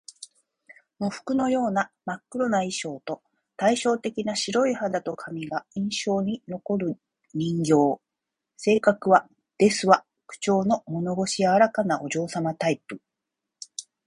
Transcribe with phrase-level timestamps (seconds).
[0.99, 3.21] 喪服のような真っ黒な衣装と、
[3.55, 6.97] 対照的な白い肌と髪が印象に残る
[7.35, 8.01] 人形。
[8.57, 9.29] 性格は
[9.59, 12.99] 「ですわ」口調の物腰柔らかなお嬢様タイプ